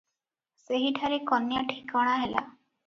ସେହିଠାରେ 0.61 1.21
କନ୍ୟା 1.33 1.63
ଠିକଣା 1.75 2.19
ହେଲା। 2.25 2.45